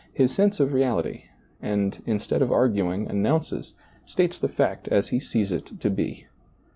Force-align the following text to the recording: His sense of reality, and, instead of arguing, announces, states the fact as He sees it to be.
His 0.13 0.33
sense 0.33 0.59
of 0.59 0.73
reality, 0.73 1.25
and, 1.61 2.01
instead 2.07 2.41
of 2.41 2.51
arguing, 2.51 3.05
announces, 3.07 3.75
states 4.03 4.39
the 4.39 4.47
fact 4.49 4.87
as 4.87 5.09
He 5.09 5.19
sees 5.19 5.51
it 5.51 5.79
to 5.79 5.89
be. 5.91 6.25